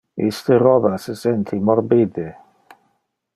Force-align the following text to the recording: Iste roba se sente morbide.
Iste 0.27 0.55
roba 0.63 0.93
se 1.03 1.13
sente 1.25 1.61
morbide. 1.67 2.27